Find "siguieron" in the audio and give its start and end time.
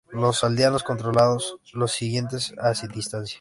1.91-2.27